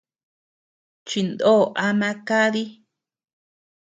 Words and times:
Chindo 1.07 1.53
ama 1.87 2.09
kadi. 2.27 2.63